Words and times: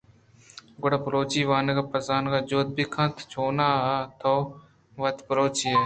گڑا 0.81 0.97
بلوچی 1.05 1.41
وانگ 1.49 1.77
بہ 1.91 1.99
زان 2.07 2.25
ءُ 2.37 2.47
جھد 2.49 2.67
بہ 2.75 2.83
کن، 2.93 3.09
چوناھا 3.31 3.97
تو 4.19 4.33
وت 5.01 5.17
بلوچے 5.27 5.69
ئے 5.75 5.79